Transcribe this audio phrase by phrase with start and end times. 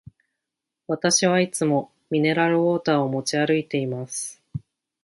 [0.87, 4.41] 私はいつもミネラルウォーターを持ち歩いています。